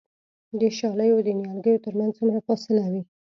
[0.59, 3.01] د شالیو د نیالګیو ترمنځ څومره فاصله وي؟